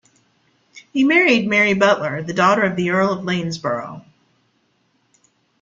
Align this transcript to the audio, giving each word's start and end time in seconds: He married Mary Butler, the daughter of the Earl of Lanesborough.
He 0.91 1.03
married 1.03 1.47
Mary 1.47 1.75
Butler, 1.75 2.23
the 2.23 2.33
daughter 2.33 2.63
of 2.63 2.75
the 2.75 2.89
Earl 2.89 3.13
of 3.13 3.23
Lanesborough. 3.23 4.03